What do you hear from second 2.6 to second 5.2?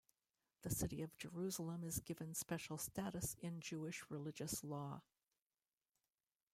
status in Jewish religious law.